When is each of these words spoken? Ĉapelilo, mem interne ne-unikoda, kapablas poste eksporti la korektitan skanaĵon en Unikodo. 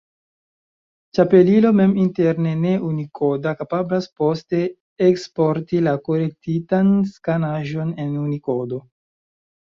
Ĉapelilo, 1.17 1.71
mem 1.79 1.91
interne 2.03 2.53
ne-unikoda, 2.61 3.53
kapablas 3.59 4.09
poste 4.23 4.63
eksporti 5.11 5.83
la 5.91 5.95
korektitan 6.09 6.91
skanaĵon 7.13 7.95
en 8.07 8.19
Unikodo. 8.25 8.83